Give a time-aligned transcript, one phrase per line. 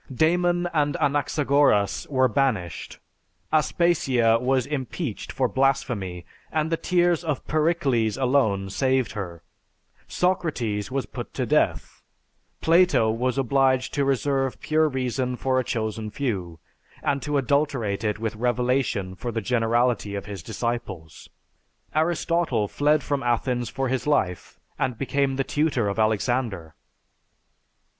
[0.11, 2.97] "Damon and Anaxagoras were banished;
[3.53, 9.43] Aspasia was impeached for blasphemy and the tears of Pericles alone saved her;
[10.07, 12.01] Socrates was put to death;
[12.61, 16.57] Plato was obliged to reserve pure reason for a chosen few,
[17.03, 21.29] and to adulterate it with revelation for the generality of his disciples;
[21.93, 26.73] Aristotle fled from Athens for his life, and became the tutor of Alexander."